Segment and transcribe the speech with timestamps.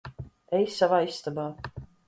[0.61, 1.47] Ej savā istabā.